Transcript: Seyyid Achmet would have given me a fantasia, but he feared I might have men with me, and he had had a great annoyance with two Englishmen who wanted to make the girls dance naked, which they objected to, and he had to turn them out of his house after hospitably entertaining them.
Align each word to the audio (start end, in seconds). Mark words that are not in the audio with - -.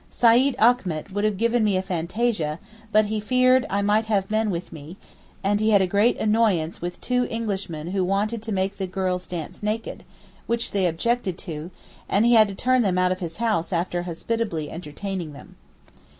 Seyyid 0.09 0.55
Achmet 0.57 1.11
would 1.13 1.23
have 1.25 1.37
given 1.37 1.63
me 1.63 1.77
a 1.77 1.83
fantasia, 1.83 2.57
but 2.91 3.05
he 3.05 3.19
feared 3.19 3.67
I 3.69 3.83
might 3.83 4.05
have 4.07 4.31
men 4.31 4.49
with 4.49 4.73
me, 4.73 4.97
and 5.43 5.59
he 5.59 5.69
had 5.69 5.81
had 5.81 5.87
a 5.87 5.91
great 5.91 6.17
annoyance 6.17 6.81
with 6.81 6.99
two 6.99 7.27
Englishmen 7.29 7.91
who 7.91 8.03
wanted 8.03 8.41
to 8.41 8.51
make 8.51 8.77
the 8.77 8.87
girls 8.87 9.27
dance 9.27 9.61
naked, 9.61 10.03
which 10.47 10.71
they 10.71 10.87
objected 10.87 11.37
to, 11.45 11.69
and 12.09 12.25
he 12.25 12.33
had 12.33 12.47
to 12.47 12.55
turn 12.55 12.81
them 12.81 12.97
out 12.97 13.11
of 13.11 13.19
his 13.19 13.37
house 13.37 13.71
after 13.71 14.01
hospitably 14.01 14.71
entertaining 14.71 15.33
them. 15.33 15.55